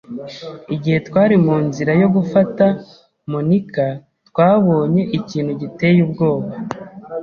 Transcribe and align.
Igihe 0.75 0.97
twari 1.07 1.35
mu 1.45 1.55
nzira 1.65 1.91
yo 2.01 2.07
gufata 2.15 2.65
Monika, 3.31 3.85
twabonye 4.27 5.01
ikintu 5.17 5.51
giteye 5.61 5.99
ubwoba. 6.05 6.49